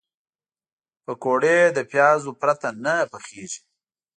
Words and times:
پکورې 1.03 1.57
له 1.75 1.81
پیازو 1.91 2.31
پرته 2.41 2.67
نه 2.83 2.95
پخېږي 3.11 3.61